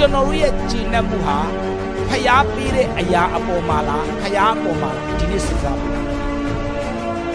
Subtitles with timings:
[0.00, 1.38] ကျွန်တော်တို့ရဲ့ဂျင်းနဲ့မှုဟာ
[2.10, 5.90] ဖျားပေးတဲ့အရာအပေါ်မှာလားဖျားအပေါ်မှာဒီနေ့စဉ်းစားပါ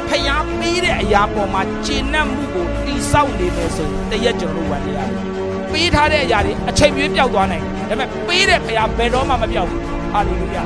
[0.09, 5.09] ဖျားပေးတဲ့အရာပေါ်မှာဂျင်းနဲ့မှုကိုတိဆောက်နေမယ်ဆိုရင်တရက်ကျွန်တော်တို့ဝန်နေရတယ်
[5.71, 10.63] ပေးထားတဲ့အရာတွေအချိန်ပြည့်ပျောက်သွားနိုင်တယ်ဒါပေမဲ့ပေးတဲ့ဖျားဘယ်တော့မှမပျောက်ဘူးဟာလေလုယာ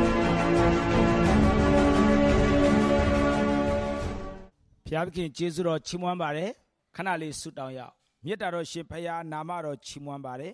[4.87, 6.49] ဖျားသခင်ယေရှုတော်ချီးမွမ်းပါတယ်
[6.95, 7.93] ခဏလေးဆုတောင်းရအောင်
[8.25, 10.53] မြတ်တော်ရှင်ဖျားနာမတော်ချီးမွမ်းပါတယ်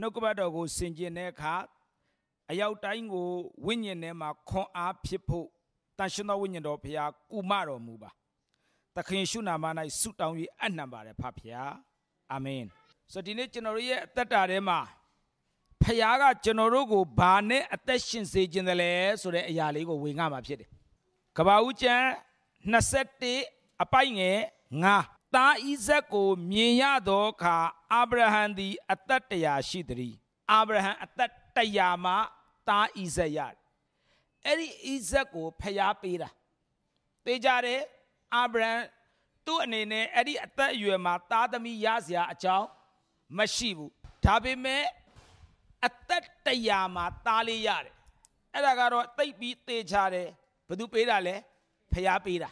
[0.00, 1.54] နှုတ်ကပတ်တော်ကိုဆင်ကျင်တဲ့အခါ
[2.50, 3.28] အရောက်တိုင်းကို
[3.66, 5.46] ဝိညာဉ်ထဲမှာခွန်အားဖြစ်ဖို့
[5.98, 8.10] တန်ရှင်သောဝိညာဉ်တော်ဖျားကုမတော်မူပါ
[8.96, 9.64] သခင်ရှုနာမ၌
[10.00, 11.72] ဆုတောင်း၍အနှံပါတယ်ဖဖျား
[12.32, 12.64] အာမင်
[13.12, 14.78] ဆိုဒီနေ့ကျွန်တော်တို့ရဲ့အသက်တာထဲမှာ
[15.82, 20.68] ဖျားကကျွန်တော်တို့ကိုဘာနဲ့အသက်ရှင်စေခြင်းတယ်လဲဆိုတဲ့အရာလေးကိုဝင်ငါမှာဖြစ်တယ်
[21.36, 22.06] ကဘာဦးကျမ်း
[22.94, 24.38] 21အပိုက်ငယ်
[24.84, 27.56] 9 သားဣဇက်ကိုမြင်ရသောအခါ
[27.92, 30.14] အာဗြဟံသည် အသက်တရာရှိသည်
[30.52, 32.12] အာဗြဟံအသက်တရာမှ
[32.68, 33.58] သားဣဇက်ရတယ်
[34.46, 36.28] အဲ့ဒီဣဇက်ကိုဖျားပေးတာ
[37.24, 37.82] သိကြတယ်
[38.34, 38.72] အာဗြဟံ
[39.46, 42.68] သူ့အနေနဲ့အဲ့ဒီအသက်အရွယ်မှာသားသမီးရစရာအကြောင်း
[43.38, 43.92] မရှိဘူး
[44.24, 44.84] ဒါပေမဲ့
[45.86, 47.94] အသက်တရာမှာသားလေးရတယ်
[48.52, 50.28] အဲ့ဒါကတော့သိပ်ပြီးသေချာတယ်
[50.68, 51.36] ဘယ်သူပေးတာလဲ
[51.92, 52.50] ဖျားပေးတာ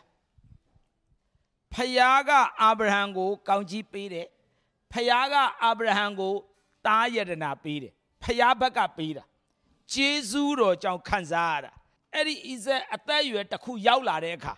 [1.74, 2.30] ဖယားက
[2.62, 4.26] အာဗြဟံကို ကောင်းကြီးပေးတယ်
[4.92, 6.34] ဖယားကအာဗြဟံကို
[6.86, 7.92] တားယတနာပေးတယ်
[8.22, 9.24] ဖယားဘက်ကပေးတာ
[9.92, 11.72] ဂျေဇူးတော်ကြောင့်ခံစားရတာ
[12.14, 14.54] အဲ့ဒီဣဇက်အသက်အရွယ်တစ်ခုရောက်လာတဲ့အခါ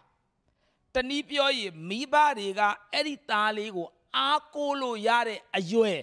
[0.95, 2.61] တနည်းပြောရင်မိဘတွေက
[2.93, 6.01] အဲ့ဒီသားလေးကို အားကိုးလို့ရတဲ့အရွယ်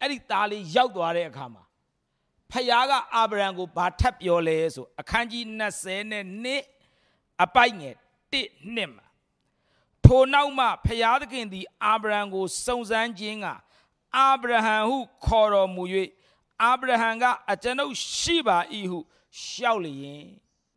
[0.00, 1.62] အဲ့ဒီသားလေးရောက်သွားတဲ့အခါမှာ
[2.50, 6.62] ဖယားကအာဗြဟံကိုဘာထပ်ပြောလဲဆိုအခန်းကြီး20နဲ့နှစ်
[7.42, 7.94] အပိုက်ငယ်
[8.32, 9.06] 1နှစ်မှာ
[10.12, 13.46] ထိုနောက်မှဖျားသခင်သည်အာဗြဟံကိုစုံစမ်းခြင်းက
[14.18, 15.84] အာဗြဟံဟုခေါ်တော်မူ၍
[16.62, 18.58] အာဗြဟံကအကျွန်ုပ်ရှိပါ၏
[18.90, 18.98] ဟု
[19.40, 20.24] လျှောက်လျင်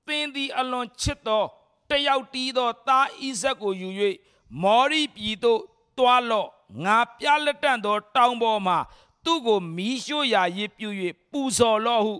[0.08, 1.44] သင်သည်အလွန်ချစ်သော
[1.90, 3.90] တယောက်တီးသောသားဣဇက်ကိုယူ၍
[4.62, 5.62] မောရိပြည်သို့
[5.98, 6.50] တွားလော့
[6.86, 8.78] ငါပြလက်တန့်သောတောင်ပေါ်မှာ
[9.24, 10.90] သူ့ကိုမီးရှို့ရာရစ်ပြူ၍
[11.32, 12.14] ပူဇော်လော့ဟု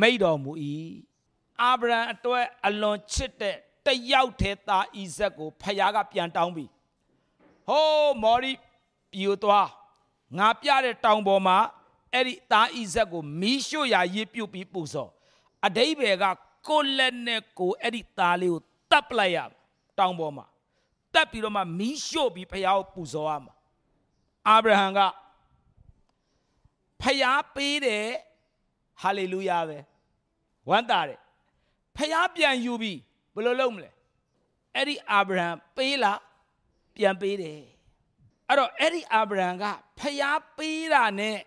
[0.00, 0.52] မိန့်တော်မူ၏
[1.62, 3.56] အာဗြဟံအတွက်အလွန်ချစ်တဲ့
[3.86, 6.66] တယောက်တည်းသားဣဇက်ကိုဖယားကပြန်တောင်းပြီ
[7.68, 8.52] ဟိုးမော်ရီ
[9.12, 9.68] ပြူသွား
[10.38, 11.58] ငါပြတဲ့တောင်ပေါ်မှာ
[12.14, 15.10] အဲ့ဒီသားဣဇက်ကိုမီးရှို့ရာရစ်ပြုတ်ပြီးပူဇော်
[15.66, 16.24] အတိဘယ်က
[16.68, 18.60] ကိုလက်နဲ့ကိုအဲ့ဒီသားလေးကို
[18.90, 19.38] တပ်ပလိုက်ရ
[19.98, 20.46] တောင်ပေါ်မှာ
[21.14, 23.54] တပ်ပြီးတော့မှမီးရှို့ပြီးဖယားကိုပူဇော်ရမှာ
[24.48, 25.00] အာဗြဟံက
[27.02, 28.06] ဖယားပေးတယ်
[29.02, 29.78] ဟာလေလုယာပဲ
[30.68, 31.20] ဝမ်းသာတယ်
[31.96, 32.98] ဖယားပြန်ယူပြီး
[33.34, 33.90] ဘယ်လိုလုပ်မလဲ
[34.76, 36.20] အဲ့ဒီအာဗြဟံပေးလား
[36.96, 37.60] ပြန်ပေးတယ်
[38.48, 39.64] အဲ့တော့အဲ့ဒီအာဗြဟံက
[39.98, 41.38] ဖျားပေးတာနဲ့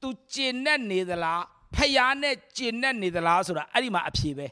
[0.00, 1.42] သူကျင်နဲ့နေသလား
[1.76, 4.46] ဖျားနဲ့ကျင်နဲ့နေသလားဆိုတာအဲ့ဒီမှာအဖြေပဲ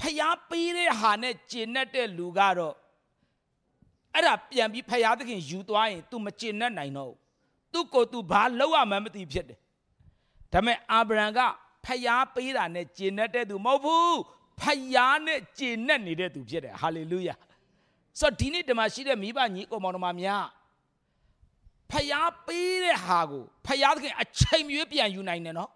[0.00, 2.76] ဖျားပေးတဲ့ဟာနဲ့ကျင်နဲ့တဲ့လူကတော့
[4.14, 7.18] အဲ့ဒါပြန်ပြီးဖျားသခင်ယူသွားရင် तू မကျင်နဲ့နိုင်တော့ဘူး
[7.72, 9.58] သူ့ကို तू ဘာလုပ်ရမှန်းမသိဖြစ်တယ်
[10.52, 11.40] ဒါပေမဲ့အာဗြဟံက
[11.84, 14.18] ဖျားပေးတာနဲ့ကျင်တဲ့သူမဟုတ်ဘူး
[14.60, 14.62] ဖ
[14.94, 17.34] ယားနဲ့ကျင့်နဲ့နေတဲ့သူဖြစ်တယ်ဟာလေလုယာ
[18.20, 20.46] ဆိုတော့ဒီနေ့ဒီမှာရှိတဲ့မိဘညီကောင်မောင်တို့များ
[21.90, 25.70] ဖယားပေးတဲ့ဟာကိုဖယားသခင်အချိန်မြွေးပြန်ယူနိုင်တယ်နော်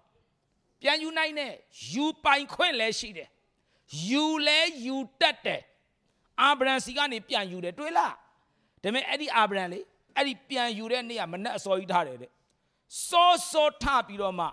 [0.81, 1.53] ပြန်ယူနိုင်တယ်
[1.93, 3.29] ယူပိုင်ခွင့်လည်းရှိတယ်
[4.09, 5.63] ယူလဲယူတတ်တယ်
[6.41, 8.17] အာဗြဟံစီကနေပြန်ယူတယ်တွေ့လားဒါ
[8.83, 9.81] ပေမဲ့အဲ့ဒီအာဗြဟံလေ
[10.17, 12.31] အဲ့ဒီပြန်ယူတဲ့နေ့ကမနဲ့အစောကြီးထားတယ်တဲ့
[13.09, 14.47] စောစောထပြီးတော့မှ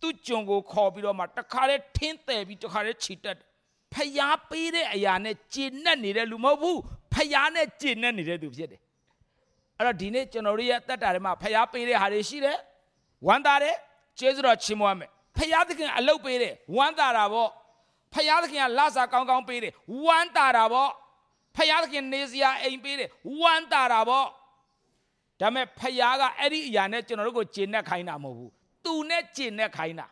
[0.00, 3.36] သူ့ကြုံကိုခေါ်ပြီးတော့မှတခါတည်းထင်းတယ်ပြီးတခါတည်းခြိတက်
[3.94, 6.80] ဖျားပေးတဲ့အရာနဲ့ကျင့်နဲ့နေတဲ့လူမဟုတ်ဘူး
[7.14, 8.80] ဖျားနဲ့ကျင့်နဲ့နေတဲ့သူဖြစ်တယ်
[9.78, 12.58] အဲ့တော့ဒီနေ့ကျွန်တော်တို့ရဲ့တက်တာတွေမှာဖျားပေးတဲ့ဟာတွေရှိတယ်
[13.26, 13.76] ဝမ်းသာတယ်
[14.18, 17.50] ကျေးဇူးတော်ချီးမွမ်းမယ်ဖျားသခင်အလုပ်ပေးတယ်ဝမ်းသာတာပေါ့
[18.14, 19.72] ဖျားသခင်ကလစာကောင်းကောင်းပေးတယ်
[20.04, 20.90] ဝမ်းသာတာပေါ့
[21.56, 23.08] ဖျားသခင်နေစရာအိမ်ပေးတယ်
[23.40, 24.26] ဝမ်းသာတာပေါ့
[25.40, 28.50] ဒါပေမဲ့ဖျားကအဲ့ဒီအရာနဲ့ကျွန်တော်တို့ကိုကျင့်နဲ့ခိုင်းတာမဟုတ်ဘူး
[28.84, 30.06] သူနဲ့ကျင့်နဲ့ခိုင်းတာ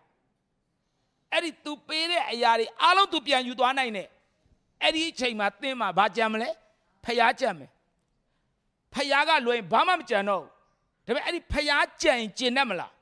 [1.33, 4.09] အဲ့ဒီ तू ပေးတဲ့အရာတွေအားလုံး तू ပြန်ယူသွားနိုင်တယ်
[4.83, 6.49] အဲ့ဒီအချိန်မှာသင်မှာဘာကြံမလဲ
[7.05, 7.71] ဖျားကြံမယ်
[8.95, 10.51] ဖျားကလွယ်ဘာမှမကြံတော့ဘူး
[11.07, 12.93] ဒါပေမဲ့အဲ့ဒီဖျားကြံရင်ကျင်တတ်မလား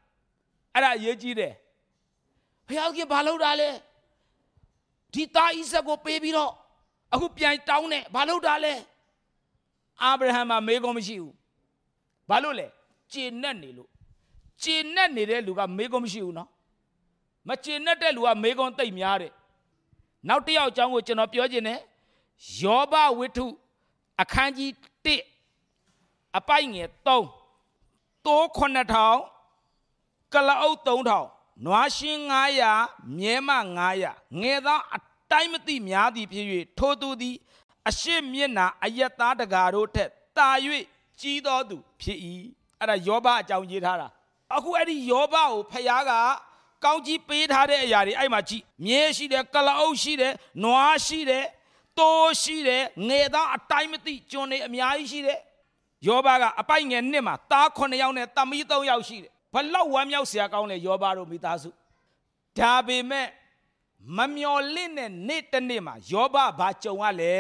[0.75, 1.52] အဲ့ဒါအရေးကြီးတယ်
[2.69, 3.70] ဖျားကဘာလုပ်တာလဲ
[5.12, 6.52] ဒီသားဣဇက်ကိုပေးပြီးတော့
[7.14, 8.75] အခုပြန်တောင်းတယ်ဘာလုပ်တာလဲ
[10.02, 11.34] အာဗြဟံမှာမေးခွန်းမရှိဘူး
[12.29, 12.67] ဘာလို့လဲ
[13.12, 13.90] ကျင်နဲ့နေလို့
[14.62, 16.49] ကျင်နဲ့နေတဲ့လူကမေးခွန်းမရှိဘူးနော်
[17.48, 19.32] မကျင်နဲ့တဲ့လူကမေးခွန်းသိမ့်များတယ်
[20.28, 21.81] နောက်တစ်ယောက်အကြောင်းကိုကျွန်တော်ပြောခြင်းနဲ့
[22.60, 23.46] ယောဘဝိထု
[24.22, 24.70] အခန်းကြီး
[25.44, 27.06] 1အပိုက်ငယ်3
[28.26, 32.20] တိုး9000ကလအုပ်3000နွားရှင်း
[32.69, 33.50] 900မြဲမ
[33.96, 34.98] 900ငယ်သားအ
[35.31, 36.46] တိုင်းမသိများသည်ဖြစ်၍
[36.78, 37.37] ထိုသူသည်
[37.88, 40.48] အရှိမျက်နာအယက်သားတကာတို့ထက်တာ၍
[41.20, 42.19] ကြီးတော်သူဖြစ်၏
[42.81, 44.08] အဲ့ဒါယောဘအကြောင်းရေးထားတာ
[44.54, 46.12] အခုအဲ့ဒီယောဘကိုဖခင်က
[46.84, 50.32] ကောင်းကြီးပေးထားတဲ့အရာတွေအဲ့မှာကြည့်မြဲရှိတယ်ကလအုပ်ရှိတယ်
[50.62, 51.44] နွားရှိတယ်
[51.99, 55.38] တိုးရှိတယ်ငယ်သားအတိုင်းမသိကျွန်တွေအများကြီးရှိတယ်
[56.06, 61.70] ယောဘကအပိုက်ငယ်နှစ်မှာသား9ယောက်နဲ့တမီး3ယောက်ရှိတယ်ဘလောက်ဝမ်းမြောက်စရာကောင်းလဲယောဘတို့မိသားစု
[62.58, 63.29] ဒါပေမဲ့
[64.17, 67.37] မမျော်လင့်တဲ့နေ့တစ်နေ့မှာယောဘဘာကြုံရလဲ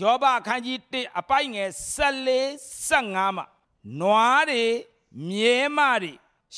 [0.00, 3.46] ယောဘအခန်းကြီး1အပိုက်ငယ်14 15မှာ
[4.00, 4.64] နွားတွေ
[5.28, 6.12] မြဲမတွေ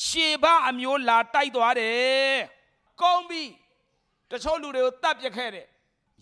[0.05, 2.39] ရှေဘအမျိုးလာတိုက်သွားတယ်
[3.01, 3.51] ကုန်းပြီး
[4.31, 5.67] တချို့လူတွေကိုတတ်ပြခဲ့တယ်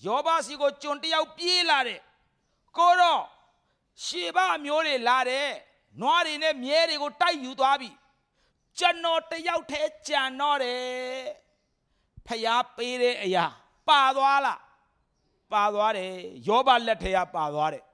[0.05, 2.00] ယောဘစီကိုကျွန်တယောက်ပြေးလာတယ်
[2.78, 3.23] ကိုတော့
[4.05, 5.50] ရှေဘအမျိုးတွေလာတယ်
[6.00, 7.90] နွားတွေနဲ့မြဲတွေကိုတိုက်ယူသွားပြီ
[8.78, 11.25] ကျွန်တော်တယောက်တည်းကြံတော့တယ်
[12.26, 13.44] ဖျားပေးတဲ့အရာ
[13.88, 14.61] ပါသွားလား
[15.52, 16.12] ပါသွားတယ်
[16.49, 17.84] ယောဘလက်ထဲကပါသွားတယ်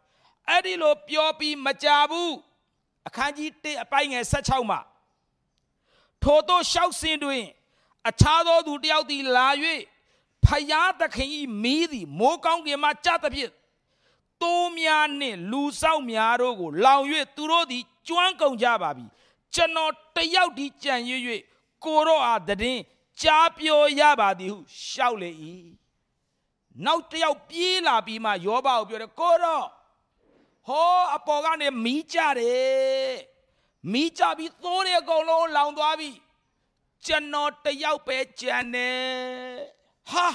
[0.48, 2.34] အဲ့ဒီလိုပြောပြီးမကြဘူး
[3.06, 4.80] အခန်းကြီး1အပိုင်းငယ်16မှာ
[6.22, 7.44] ထို့သောရှောက်စင်တွင်
[8.08, 9.48] အခြားသောသူတယောက်သည်လာ၍
[10.44, 13.52] ဖယားသခင်ဤမီးသည်မိုးကောင်းကင်မှကြသဖြင့်
[14.42, 17.04] တိုးများနှင့်လူဆောက်များတို့ကို လောင်၍
[17.36, 19.04] သူတို့သည်ကျွမ်းကုန်ကြပါပြီ
[19.54, 21.16] ကျွန်တော်တယောက်ဒီကြံရွ၍
[21.84, 22.82] ကိုရောအားတည်င်း
[23.22, 24.58] ကြားပြောရပါသည်ဟု
[24.88, 25.30] ရှောက်လေ၏
[26.84, 29.62] နောက်တယောက်ပြေးလာပြီးမှယောဘကိုပြောတယ်ကိုရော
[30.66, 33.31] ဟောအပေါ်ကနေမီးကြတယ်
[33.90, 36.10] မီးကြပြီးသိုးတွေအကုန်လုံးလောင်သွားပြီ
[37.06, 39.00] ကျွန်တော်တယောက်ပဲကြံတယ်
[40.10, 40.28] ဟာ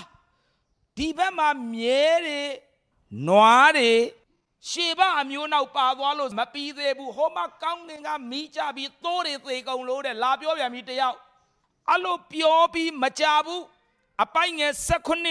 [0.97, 2.41] ဒီဘက်မှာမြဲတွေ
[3.27, 3.91] နွားတွေ
[4.69, 11.17] ရှေဘအမျိုးနောက်ပါသွားလို့မပြီးသေးဘူးဟိုမှာကောင်းကင်ကမီးကြပြီးသိုးတွေသေကုန်လို့တဲ့လာပြောပြန်ပြီတယောက်
[11.89, 13.63] အဲ့လိုပြောပြီးမကြဘူး
[14.23, 15.27] အပိုင်ငယ်၁၉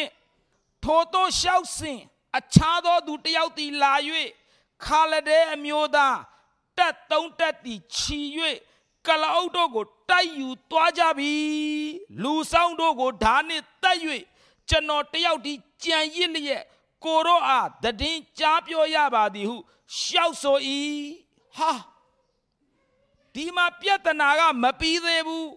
[0.84, 2.00] ထိုတို့လျှောက်စဉ်
[2.38, 3.94] အခြားသောသူတယောက်သည်လာ၍
[4.84, 6.16] ခါလဒဲအမျိုးသား
[6.78, 8.20] တက်သုံးတက်သည်ခြီ၍
[9.06, 11.32] ကလအုပ်တို့ကိုတိုက်ယူသွားကြပြီ
[12.22, 13.98] လူဆောင်တို့ကိုဓာနှင့်တက်၍
[14.68, 16.64] ကျွန်တော်တယောက်ဒီကြံရစ်လျက်
[17.04, 19.56] ကိုရောအားတည်င်းကြားပြောရပါသည်ဟု
[19.98, 20.58] ရှောက်ဆို၏
[21.56, 21.72] ဟာ
[23.34, 25.50] ဒီမှာပြဿနာကမပြီးသေးဘူး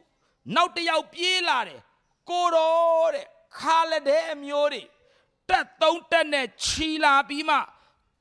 [0.56, 1.82] နောက်တယောက်ပြေးလာတယ်
[2.30, 3.28] ကိုရောတဲ့
[3.58, 4.84] ခါလက်တဲ့အမျိုးတွေ
[5.50, 7.58] တက်သုံးတက်နဲ့ခြီလာပြီးမှ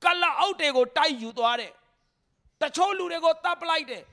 [0.05, 1.73] ကလအုပ်တွေကိုတိုက်ယူသွားတယ်
[2.61, 4.05] တချို့လူတွေကိုတပ်ပလိုက်တယ်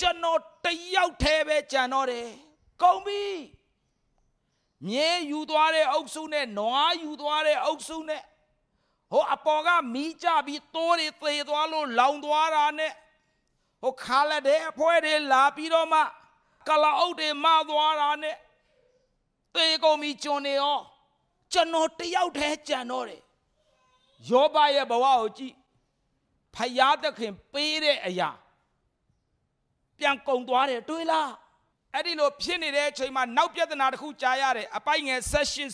[0.00, 2.28] ကျွန်တော်တယောက်တည်းပဲကြံတော့တယ်
[2.82, 3.22] ကုန်ပြီ
[4.86, 8.22] မြဲယူသွားတဲ့အုပ်စုနဲ့နွားယူသွားတဲ့အုပ်စုနဲ့
[9.12, 12.92] ဟိုအပေါ်ကမီးကြပြီးတိုးတွေသေသွားလို့လောင်သွားတာနဲ့
[13.82, 16.00] ဟိုခါလက်တဲ့အဖွဲတွေလာပြီးတော့မှ
[16.68, 18.36] ကလာအုပ်တွေမသွားတာနဲ့
[19.54, 20.78] သေကုန်ပြီကျွန်နေရော
[21.52, 23.22] ကျွန်တော်တယောက်တည်းကြံတော့တယ်
[24.30, 25.54] ယောဘရဲ့ဘဝကိုကြည့်
[26.54, 28.30] ဖယားသခင်ပေးတဲ့အရာ
[29.98, 31.30] ပြန်ကုံသွားတယ်တွေးလား
[31.94, 35.68] အဲ့ဒီလိုဖြစ်နေတဲ့အချိန်မှာနောက်ပြဿနာတစ်ခုကြားရတယ်အပိုက်ငယ်16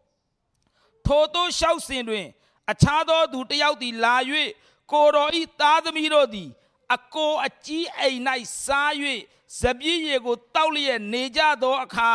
[0.00, 2.26] 19ထိုတို့လျှောက်စဉ်တွင်
[2.70, 4.16] အခြားသောသူတယောက်သည်လာ၍
[4.92, 6.48] ကိုတော်ဤသားသမီးတို့သည်
[6.94, 8.20] အကိုအကြီးအိမ်၌
[8.64, 8.92] စား၍
[9.60, 12.14] ဇပြည့်ရည်ကိုတောက်လျက်နေကြသောအခါ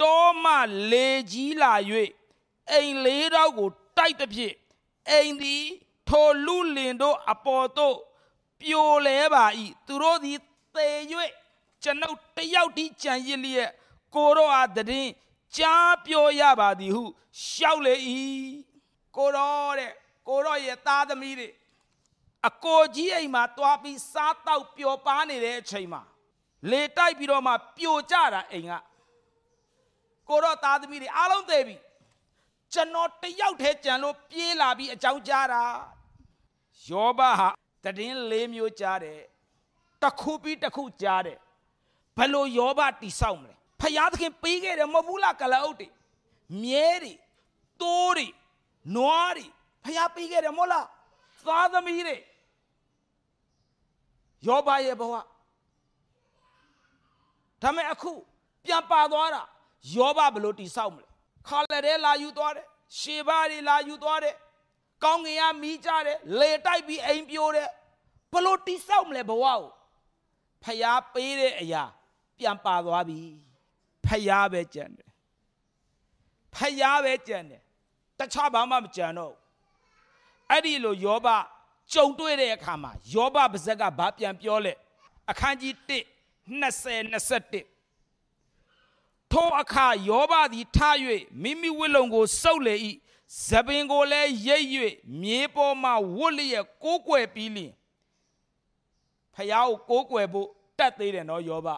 [0.00, 0.54] တောမှ
[0.90, 1.74] လေကြီးလာ၍
[2.72, 4.54] အိမ်လေးတော့ကိုတိုက်သည်ဖြင့်
[5.10, 5.64] အိမ်သည်
[6.10, 7.96] ထိုလူလင်တို့အပေါ်သို့
[8.60, 9.44] ပြိုလဲပါ၏
[9.86, 10.38] သူတို့သည်
[10.74, 10.88] သေ၍
[11.82, 13.70] ကျွန်ုပ်တယောက်တည်းကြံရစ်လျက်
[14.14, 15.12] ကိုတော့အားတည်င်း
[15.56, 17.04] ကြားပြောရပါသည်ဟု
[17.46, 17.94] ရှောက်လေ၏
[19.16, 19.92] ကိုတော့တဲ့
[20.28, 21.48] ကိုတော့ရဲ့သားသမီးတွေ
[22.48, 26.02] အကိုကြီးအိမ်မှာတွားပြီးစားတောက်ပျော်ပါနေတဲ့အချိန်မှာ
[26.70, 28.72] လေတိုက်ပြီးတော့မှပြိုကျတာအိမ်က
[30.28, 31.76] ကိုတော့သားသမီးတွေအားလုံးသေပြီ
[32.72, 35.64] ကျွန်တော်တယောက်တည်းကြံလို့ပြေးလာပြီးအကြောင်းကြားတာ
[36.90, 37.48] ယောဘဟာ
[37.98, 39.20] တည်င်းလေးမျိုးကြားတယ်
[40.02, 41.38] တစ်ခုပြီးတစ်ခုကြားတယ်
[42.16, 45.88] ဘလို့ယောဘတိဆောက်မလဲဖယားသခင်ပေးခဲ့တယ်မဟုတ်ဘူးလားကလအုပ်တွေ
[46.62, 47.14] မြဲတွေ
[47.80, 48.26] တိုးတွေ
[48.94, 49.46] နွားတွေ
[49.84, 50.86] ဖယားပေးခဲ့တယ်မဟုတ်လား
[51.46, 52.16] သားသမီးတွေ
[54.46, 55.14] ယောဘရဲ့ဘဝ
[57.62, 58.12] ဒါမဲ့အခု
[58.64, 59.42] ပြန်ပါသွားတာ
[59.94, 61.06] ယောဘဘလို့တိဆောက်မလဲ
[61.48, 62.66] ခါလက်ထဲလာယူသွားတယ်
[62.98, 64.34] ရှေဘာတွေလာယူသွားတယ်
[65.04, 67.68] ကောင်းကင်ကမီးကြတယ်လေတိုက်ပြီးအိမ်ပြိုတယ်
[68.32, 69.60] ဘလို့တိဆောက်မလဲဘဝကို
[70.64, 71.84] ဖျားပေးတဲ့အရာ
[72.38, 73.18] ပြန်ပါသွားပြီ
[74.06, 75.08] ဖျားပဲကြံတယ်
[76.56, 77.62] ဖျားပဲကြံတယ်
[78.18, 79.34] တခြားဘာမှမကြံတော့
[80.50, 81.28] အဲ့ဒီလိုယောဘ
[81.92, 84.72] ကြုံတွေ့တဲ့အခါမှာယောဘပါဇက်ကဘာပြန်ပြောလဲ
[85.30, 85.90] အခန်းကြီး1
[86.62, 87.04] 20
[87.70, 90.78] 21ထိုအခါယောဘသည်ထ၍
[91.42, 92.74] မိမိဝိလုံကိုစုပ်လေ၏
[93.38, 94.66] ဇပင်ကိုလည်းရိပ်၍
[95.22, 97.72] မြေပေါ်မှဝတ်လျက်ကိုးကွယ်ပြီးလျင်
[99.34, 101.68] ဖះကိုကိုးကွယ်ဖို့တတ်သေးတယ်နော်ယောဘ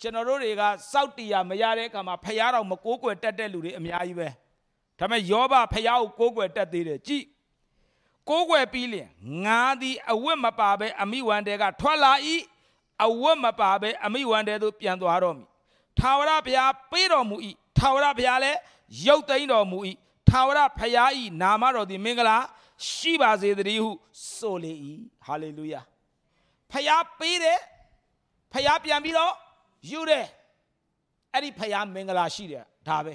[0.00, 4.28] ကျွန်တော်တို့တွေကစောက်တီယာမရတဲ့အခါမှာဖះတော်မကိုးကွယ်တတ်တဲ့လူတွေအများကြီးပဲ
[4.98, 7.24] ဒါပေမဲ့ယောဘဖះကိုကိုးကွယ်တတ်သေးတယ်ကြည့်
[8.30, 9.08] ကိုးကွယ်ပြီးလျင်
[9.44, 12.12] ငါသည်အဝတ်မပါဘဲအမိဝန္တဲကထွက်လာ၏
[13.04, 15.44] အဝတ်မပါဘဲအမိဝန္တဲသို့ပြန်သွားတော်မူ
[15.98, 17.36] ထာဝရဘုရားပေးတော်မူ၏
[17.80, 18.58] ထာဝရဘုရားလည်း
[19.06, 19.78] ရုပ်သိမ်းတော်မူ၏
[20.28, 21.10] ထာဝရဘုရား၏
[21.42, 22.38] နာမတော်သည်မင်္ဂလာ
[22.88, 23.90] ရှိပါစေတည်းဟု
[24.36, 24.72] ဆိုလေ၏
[25.24, 25.80] ဟာလေလုယာ
[26.70, 27.58] ဘုရားပေးတယ်
[28.52, 29.34] ဘုရားပြန်ပြီးတော့
[29.90, 30.26] ယူတယ်
[31.32, 33.14] အဲ့ဒီဘုရားမင်္ဂလာရှိတယ်ဒါပဲ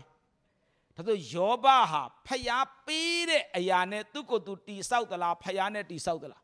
[0.95, 6.41] ဒါဆိုယောဘဟာဖျားပေးတဲ့အရာနဲ့သူ့ကိုယ်သူတိဆောက်သလားဖျားနဲ့တိဆောက်သလား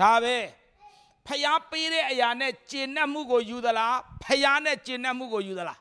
[0.00, 0.36] ဒါပဲ
[1.26, 5.78] ဖျားပေးတဲ့အရာနဲ့ကျင့်납မှုကိုယူသလားဖျားနဲ့ကျင့်납မှုကိုယူသလား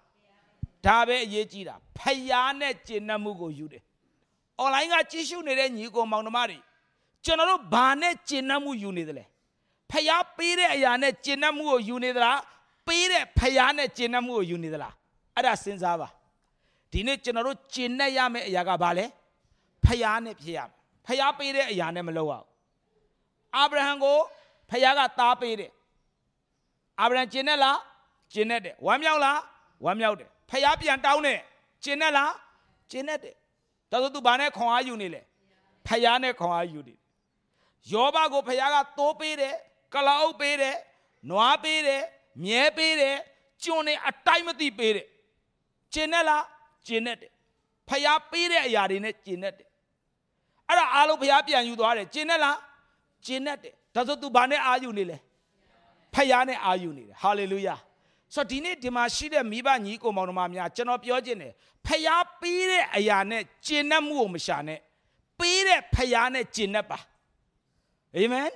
[0.85, 3.83] ဒါပဲအရေးကြီးတာဖယားနဲ့ကျင့်နှမှုကိုယူတယ်။
[4.61, 6.57] online ကကြည့်ရှုနေတဲ့ညီကောင်မောင်နှမတွေ
[7.23, 9.23] ကျွန်တော်တို့ဘာနဲ့ကျင့်နှမှုယူနေသလဲ။
[9.91, 12.37] ဖယားပေးတဲ့အရာနဲ့ကျင့်နှမှုကိုယူနေသလား။
[12.87, 14.93] ပေးတဲ့ဖယားနဲ့ကျင့်နှမှုကိုယူနေသလား။
[15.35, 16.07] အဲ့ဒါစဉ်းစားပါ။
[16.91, 19.05] ဒီနေ့ကျွန်တော်တို့ကျင့်နှက်ရမယ့်အရာကဘာလဲ။
[19.85, 22.43] ဖယားနဲ့ဖြစ်ရမယ်။ဖယားပေးတဲ့အရာနဲ့မလုပ်ရဘူး။
[23.55, 24.17] အာဗြဟံကို
[24.69, 25.71] ဖယားကသားပေးတယ်။
[27.01, 27.77] အာဗြဟံကျင့်နှက်လား။
[28.33, 29.37] ကျင့်နှက်တယ်။ဝမ်းမြောက်လား။
[29.85, 31.39] ဝမ်းမြောက်တယ် ဖခင်ပြန်တောင်းတယ်
[31.83, 32.33] ကျင်နဲ့လား
[32.91, 33.35] ကျင်နဲ့တယ်
[33.91, 35.21] ဒါဆိုသူဘာနဲ့ခွန်အားယူနေလဲ
[35.87, 36.95] ဖခင်နဲ့ခွန်အားယူနေ
[37.91, 39.55] ယောဘကိုဖခင်ကတိုးပေးတယ်
[39.93, 40.77] ကလောက်ပေးတယ်
[41.29, 42.03] နွားပေးတယ်
[42.43, 43.17] မြဲပေးတယ်
[43.63, 45.07] ကျွန်းနဲ့အတိုင်းမသိပေးတယ်
[45.93, 46.45] ကျင်နဲ့လား
[46.87, 47.31] ကျင်နဲ့တယ်
[47.89, 49.67] ဖခင်ပေးတဲ့အရာတွေနဲ့ကျင်နဲ့တယ်
[50.67, 52.57] အဲ့ဒါအားလုံးဖခင်ပြန်ယူသွားတယ်ကျင်နဲ့လား
[53.25, 55.17] ကျင်နဲ့တယ်ဒါဆို तू ဘာနဲ့အာယူနေလဲ
[56.13, 57.75] ဖယားနဲ့အာယူနေတယ်ဟာလေလုယာ
[58.33, 61.53] ဆိုတော့ဒီနေ့ဒီမှာရှိတဲ့မိဘညီကိုမောင်နှမများကျွန်တော်ပြောခြင်းတယ်
[61.85, 64.79] ဖယားပေးတဲ့အရာနဲ့ကျင့်တတ်မှုကိုမရှာနဲ့
[65.39, 66.99] ပေးတဲ့ဖယားနဲ့ကျင့်တတ်ပါ
[68.15, 68.49] အာမင်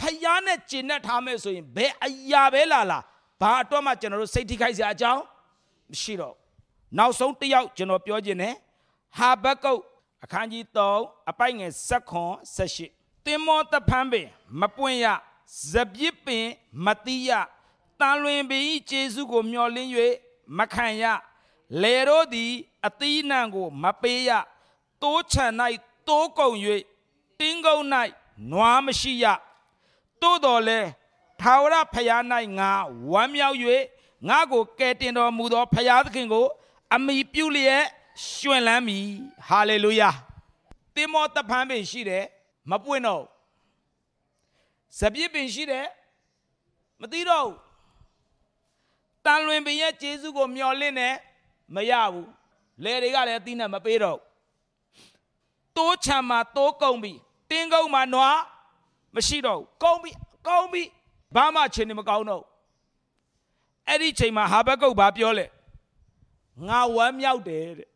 [0.00, 2.98] ဖယားနဲ့ကျင့်တတ်ထားမယ်ဆိုရင်ဘယ်အရာပဲလာလာ
[3.40, 5.22] ဘာအတွက်မှကျွန်တော်တို့စိတ်ထိခိုက်စရာအကြောင်း
[5.92, 6.34] မရှိတော့
[6.98, 8.54] နောက်ဆုံးတစ်ယောက်ကျွန်တော်ပြောခြင်းတယ်
[9.18, 9.80] ဟာဘကုတ်
[10.24, 10.64] အခန်းကြီး
[10.96, 12.32] 3အပိုက်ငယ်7ခွန်
[12.78, 14.26] 18တင်မောတဖန်းပင်
[14.60, 15.06] မပွင့်ရ
[15.70, 16.46] ဇပြစ်ပင်
[16.84, 17.30] မတိရ
[18.00, 19.90] တန်လွင်ပင်ဤကျေစုကိုမျောလင်း၍
[20.58, 21.04] မခံရ
[21.82, 22.52] လေတို့သည်
[22.86, 24.30] အသီးနှံကိုမပေးရ
[25.02, 25.52] တိုးချန်၌
[26.08, 26.50] တိုးကုံ၍
[27.38, 27.78] တင်းကုံ၌
[28.50, 29.26] နွားမရှိရ
[30.22, 30.80] တိုးတော်လဲ
[31.40, 32.22] ထာဝရဖျား၌
[32.58, 32.70] ငါ
[33.10, 33.56] ဝမ်းမြောက်၍
[34.28, 36.46] ငါကိုကယ်တင်တော်မူသောဖျားသခင်ကို
[36.94, 37.84] အမိပြုလျက်
[38.26, 39.06] ရှင်လန်းမည်
[39.48, 40.10] ဟာလေလုယာ
[40.94, 42.24] တင်မောတဖန်းပင်ရှိတယ်
[42.70, 43.24] မပွင့်တော့
[44.98, 45.86] စပြစ်ပင်ရှိတယ်
[47.00, 47.48] မသိတော့
[49.28, 51.08] တန်လွင်ပင်ရဲ့ကျေးဇူးကိုမျှော်လင့်နေ
[51.74, 52.28] မရဘူး
[52.84, 54.18] လေတွေကလည်းအသီးနဲ့မပေးတော့
[55.76, 57.12] တိုးချံမှာတိုးကုန်ပြီ
[57.50, 58.38] တင်းကုန်းမှာနွား
[59.14, 60.10] မရှိတော့ဘူးကုန်ပြီ
[60.46, 60.82] ကုန်ပြီ
[61.34, 62.44] ဘာမှချင်နေမကောင်းတော့
[63.88, 65.46] အဲ့ဒီချိန်မှာဟာဘကုတ်ဘာပြောလဲ
[66.68, 67.88] ငါဝမ်းမြောက်တယ်တဲ့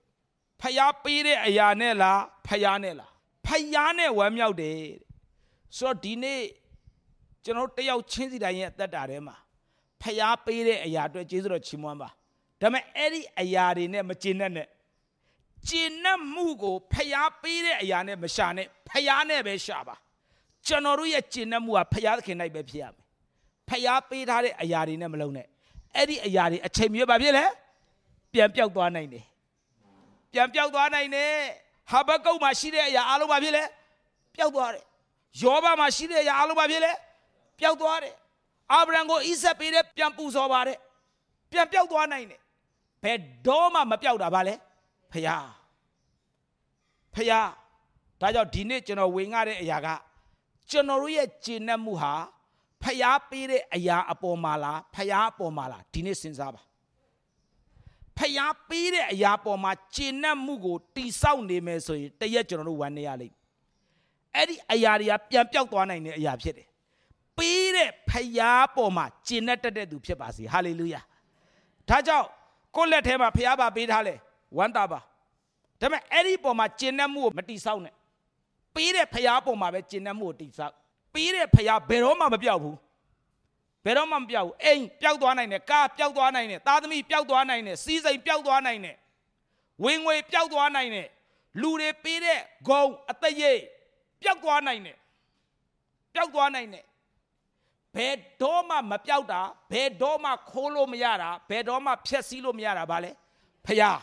[0.60, 3.10] ဖျားပေးတဲ့အရာနဲ့လားဖျားနဲ့လား
[3.46, 4.80] ဖယားနဲ့ဝမ်းမြောက်တယ်
[5.76, 6.42] ဆိုတော့ဒီနေ့
[7.44, 9.36] ကျွန်တော်တယောက်ချင်းစီတိုင်းရဲ့အသက်တာထဲမှာ
[10.02, 12.08] ဖယားပေးတဲ့အရာအတွက်ကျေးဇူးတော်ချီးမွမ်းပါ
[12.60, 14.66] ဒါပေမဲ့အဲ့ဒီအရာတွေနဲ့မကျင်နဲ့နဲ့
[15.68, 19.96] ကျင်နဲ့မှုကိုဖျားပေးတဲ့အရာနဲ့မရှာနဲ့ဖျားနဲ့ပဲရှာပါ
[20.66, 23.04] ကျွန်တော်တို့ရဲ့ကျင်နဲ့မှုကဖျားသခင်၌ပဲဖြစ်ရမယ်
[23.68, 25.46] ဖျားပေးထားတဲ့အရာတွေနဲ့မလုံးနဲ့
[25.96, 27.44] အဲ့ဒီအရာတွေအချိန်မြေပါဖြစ်လေ
[28.32, 29.24] ပြန်ပြောက်သွားနိုင်တယ်
[30.32, 31.32] ပြန်ပြောက်သွားနိုင်တယ်
[31.90, 33.64] ဟာဘကုတ်မှာရှိတဲ့အရာအလုံးပါဖြစ်လဲ
[34.34, 34.84] ပျောက်သွားတယ်
[35.42, 36.92] ယောဘမှာရှိတဲ့အရာအလုံးပါဖြစ်လဲ
[37.58, 38.14] ပျောက်သွားတယ်
[38.72, 40.78] အာဗြဟံကိုဣဆက်ပေးတဲ့ပြန်ပူဇော်ပါတယ်
[41.52, 42.40] ပြန်ပျောက်သွားနိုင်တယ်
[43.02, 44.54] ဘယ်တော့မှမပျောက်တာပါလဲ
[45.12, 45.48] ဖယား
[47.14, 47.48] ဖယား
[48.20, 49.88] ဒါကြောင့်ဒီနေ့ကျွန်တော်ဝင်ရတဲ့အရာက
[50.70, 52.12] ကျွန်တော်တို့ရဲ့ကျင့်တတ်မှုဟာ
[52.82, 56.62] ဖျားပေးတဲ့အရာအပေါ်မှာလားဖျားအပေါ်မှာလားဒီနေ့စဉ်းစားပါ
[58.18, 63.34] ဖျားပေးတဲ့အရာပေါ်မှာကျင့်납မှုကိုတိဆောက်နေမယ်ဆိုရင်တရက်ကျွန်တော်တို့ဝမ်းနေရလိမ့်
[64.36, 66.66] အဲ့ဒီအရာတွေကပြန်ပြောက်သွားနိုင်တဲ့အရာဖြစ်တယ်
[67.42, 71.00] ပေးတဲ့ဖရာပေါ်မှာကျင့်တတ်တဲ့သူဖြစ်ပါစေဟာလေလုယာ
[71.88, 72.26] ဒါကြောင့်
[72.76, 74.14] ကိုယ့်လက်ထဲမှာဖရာပါပေးထားလဲ
[74.56, 75.06] ဝမ်းသာပါဒါ
[75.80, 77.94] ပေမဲ့အဲ့ဒီပေါ်မှာကျင့်တတ်မှုကိုမတိဆောက်နဲ့
[78.74, 80.74] ပေးတဲ့ဖရာပေါ်မှာပဲကျင့်တတ်မှုကိုတိဆောက်
[81.14, 82.76] ပေးတဲ့ဖရာဘယ်တော့မှမပြောက်ဘူး
[83.84, 88.96] ဘယ်တော့မှမပြောက်ဘူးအိမ်ပျောက်သွားနိုင်တယ်ကားပျောက်သွားနိုင်တယ်သားသမီးပျောက်သွားနိုင်တယ်စီးစိမ်ပျောက်သွားနိုင်တယ်
[89.84, 91.08] ဝင်ငွေပျောက်သွားနိုင်တယ်
[91.60, 93.58] လူတွေပေးတဲ့ဂုံအသက်ရည်
[94.22, 94.96] ပျောက်သွားနိုင်တယ်
[96.14, 96.84] ပျောက်သွားနိုင်တယ်
[97.96, 103.10] ဘယ်တော့မှမပြောက်တာဘယ်တော့မှခိုးလို့မရတာဘယ်တော့မှဖျက်ဆီးလို့မရတာဗာလဲ
[103.66, 103.98] ဖျား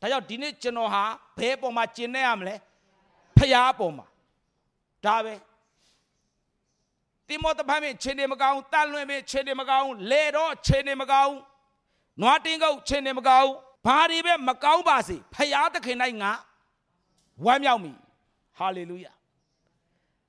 [0.00, 1.04] ဒါကြောင့်ဒီနေ့ကျွန်တော်ဟာ
[1.38, 2.54] ဘယ်ပေါ်မှာကျင်နေရမလဲ
[3.38, 4.06] ဖျားပေါ်မှာ
[5.04, 5.34] ဒါပဲ
[7.26, 11.34] တိမောသဖမ်းမင်းခြေနေမကောင်းတန်လွင်မင်းခြေနေမကောင်းလေတော့ခြေနေမကောင်း
[12.20, 13.50] နွားတင်းကုတ်ခြေနေမကောင်း
[13.86, 16.32] ဘာတွေပဲမကောင်းပါစေဖျားသခင်၌ငါ
[17.44, 17.92] ဝမ်းမြောက်မိ
[18.58, 19.12] ဟာလေလုယာ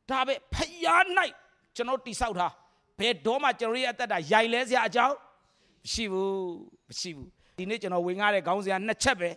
[0.09, 1.03] ဒါပဲဖျား၌
[1.75, 2.53] ကျွန်တော်တိဆောက်ထား
[3.01, 5.15] ဘယ်တော့မှကျွန်တော်ရဲ့အသက်တာရိုင်လဲစရာအကြောင်း
[5.83, 6.33] မရှိဘူး
[6.87, 9.29] မရှိဘူးဒီနေ့ကျွန်တော်ဝင်ကားတဲ့ခေါင်းစဉ်ကနှစ်ချက်ပဲ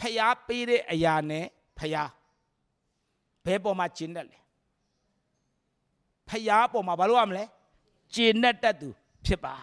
[0.00, 1.44] ဖျားပေးတဲ့အရာနဲ့
[1.78, 2.10] ဖျား
[3.44, 4.38] ဘယ်ပေါ်မှာကျင့်တတ်လဲ
[6.30, 7.44] ဖျားပေါ်မှာဘာလို့ရမလဲ
[8.14, 8.88] ကျင့်တတ်တတ်သူ
[9.26, 9.54] ဖြစ်ပါ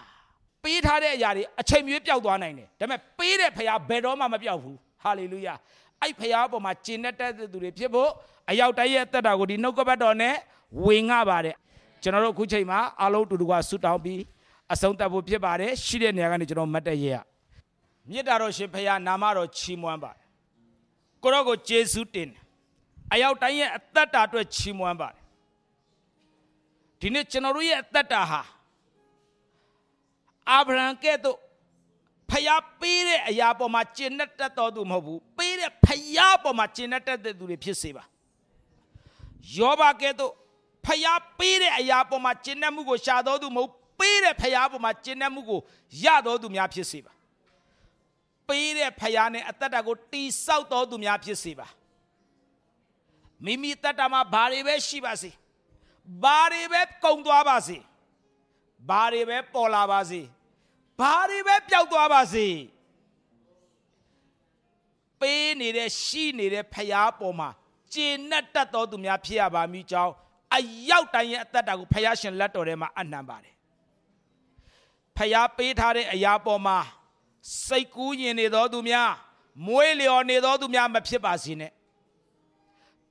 [0.63, 5.55] ပေးထားတဲ့အရာတွေအချိန်မြွေးပျောက်သွားနိုင်တယ်ဒါပေမဲ့ပေးတဲ့ဖျားဘယ်တော့မှမပျောက်ဘူးဟာလေလုယာ
[6.01, 8.09] အဲ့ဖျားပေါ်မှာကျင့်တတ်တတ်သူတွေဖြစ်ဖို့
[8.49, 10.35] အရောက်တိုင်းရဲ့အသက်တာကိုဒီနှုတ်ကပတ်တော်နဲ့
[10.85, 11.55] ဝင်ငါပါတယ်
[12.01, 14.21] ကျွန်တော်တို့အခုချိန်မှာအားလုံးတူတူကဆူတောင်းပြီး
[14.73, 17.15] အဆုံးသတ်ဖို့ဖြစ်ပါတယ်ရှိတဲ့နေရာကနေကျွန်တော်မတ်တရရ
[18.09, 20.25] မြစ်တာတော်ရှင်ဖခင်နာမတော်ချီးမွမ်းပါတယ်
[21.23, 22.29] ကိုရောကိုယေရှုတင်
[23.13, 25.21] အရောက်တိုင်းရဲ့အသက်တာအတွက်ချီးမွမ်းပါတယ်
[26.99, 28.41] ဒီနေ့ကျွန်တော်တို့ရဲ့အသက်တာဟာ
[30.49, 31.37] အာဗြဟံကဲ့သို့
[32.29, 38.03] ဖျားပေးတဲ့အရာပေါ်မှာကျင့်တတ်တော်သူမဟုတ်ဘူးပေးတဲ့ဖျားပေါ်မှာကျင့်တတ်တဲ့သူတွေဖြစ်စေပါ
[39.57, 40.33] ယောဘကဲ့သို့
[40.85, 45.59] ဖျားပေးတဲ့အရာပေါ်မှာကျင့်တတ်မှုကိုရှာတော်သူမဟုတ်ပေးတဲ့ဖျားပေါ်မှာကျင့်တတ်မှုကို
[46.03, 47.13] ရတော်သူများဖြစ်စေပါ
[48.47, 51.67] ပေးတဲ့ဖျားနဲ့အသက်တာကိုတိဆောက်တော်သူများဖြစ်စေပါ
[53.45, 55.29] မိမိတက်တာမှာဘာတွေပဲရှိပါစေ
[56.23, 57.77] ဘာတွေပဲကုံသွားပါစေ
[58.89, 60.21] ဘာတွေပဲပေါ်လာပါစေ
[60.99, 62.47] ဘာတွေပဲပျောက်သွားပါစေ
[65.21, 67.49] ပေးနေတဲ့ရှိနေတဲ့ဖျားပေါ်မှာ
[67.93, 70.13] ကျေနပ်တတ်တော်သူများဖြစ်ရပါမည်ကြောင်း
[70.55, 73.55] အရောက်တိုင်းရဲ့အသက်တာကိုဖျားရှင်လက်တော်ထဲမှာအနှံပါတယ်
[75.17, 76.77] ဖျားပေးထားတဲ့အရာပေါ်မှာ
[77.67, 79.11] စိတ်ကူးရင်နေတော်သူများ
[79.67, 81.71] မွေးလျော်နေတော်သူများမဖြစ်ပါစေနဲ့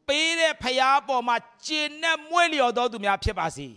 [0.08, 1.36] ပေးတဲ့ဖျားပေါ်မှာ
[1.66, 3.68] ကျင့်နဲ့မွေးလျော်တော်သူများဖြစ်ပါစေ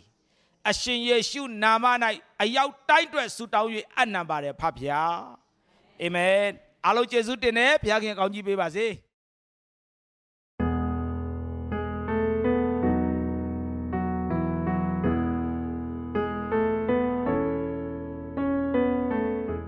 [0.70, 1.86] အရှင်ယေရှုနာမ၌
[2.42, 5.18] အရောက်တိုင်းအတွက်ဆုတောင်း၍အနံပါတယ်ဖဖျား
[6.02, 6.44] အာမင်
[6.86, 8.86] အားလုံးကျေးဇူးတင်တယ်ဘုရားခင်ကောင်းကြီးပေးပါစေ